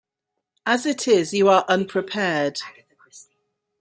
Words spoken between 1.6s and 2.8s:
unprepared.